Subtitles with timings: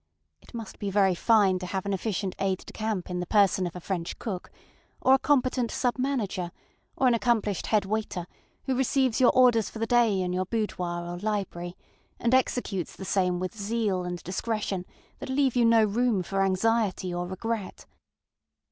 [0.41, 3.67] It must be very fine to have an efficient aide de camp in the person
[3.67, 4.49] of a French cook,
[4.99, 6.51] or a competent sub manager,
[6.97, 8.25] or an accomplished head waiter
[8.63, 11.77] who receives your orders for the day in your boudoir or library,
[12.19, 14.87] and executes the same with zeal and discretion
[15.19, 17.85] that leave you no room for anxiety or regret.